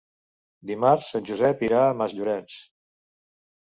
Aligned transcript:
Dimarts 0.71 1.11
en 1.21 1.29
Josep 1.29 1.63
irà 1.69 1.85
a 1.85 1.95
Masllorenç. 2.03 2.61